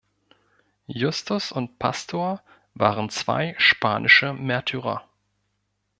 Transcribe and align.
Justus 0.87 1.51
und 1.51 1.77
Pastor 1.77 2.41
waren 2.73 3.11
zwei 3.11 3.53
spanische 3.59 4.33
Märtyrer. 4.33 5.07